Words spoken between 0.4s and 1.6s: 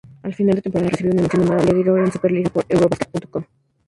de temporada recibió una "mención